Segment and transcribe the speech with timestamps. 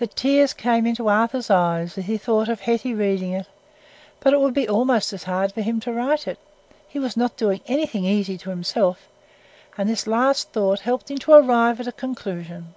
[0.00, 3.46] The tears came into Arthur's eyes as he thought of Hetty reading it;
[4.18, 6.40] but it would be almost as hard for him to write it;
[6.88, 9.06] he was not doing anything easy to himself;
[9.78, 12.74] and this last thought helped him to arrive at a conclusion.